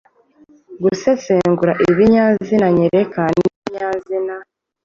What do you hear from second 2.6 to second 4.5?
nyereka n’ibinyazina